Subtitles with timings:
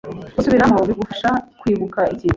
[0.35, 1.29] Gusubiramo bigufasha
[1.59, 2.29] kwibuka ikintu.